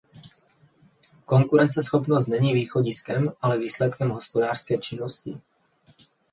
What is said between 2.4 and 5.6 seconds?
východiskem, ale výsledkem hospodářské činnosti.